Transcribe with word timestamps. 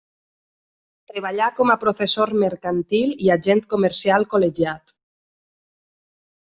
Treballà 1.11 1.49
com 1.59 1.73
a 1.75 1.75
professor 1.83 2.33
mercantil 2.45 3.15
i 3.27 3.31
agent 3.37 3.65
comercial 3.77 4.29
col·legiat. 4.35 4.99